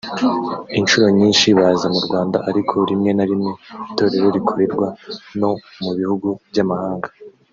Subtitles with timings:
[0.77, 3.51] Incuro nyinshi baza mu Rwanda ariko rimwe na rimwe
[3.89, 4.87] itorero rikorerwa
[5.39, 5.51] no
[5.83, 7.09] mu bihugu by’amahanga